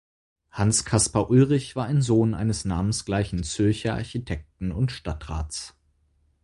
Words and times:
Hans 0.49 0.83
Caspar 0.83 1.29
Ulrich 1.29 1.75
war 1.75 1.85
ein 1.85 2.01
Sohn 2.01 2.33
eines 2.33 2.65
namensgleichen 2.65 3.43
Zürcher 3.43 3.93
Architekten 3.93 4.71
und 4.71 4.91
Stadtrats. 4.91 5.75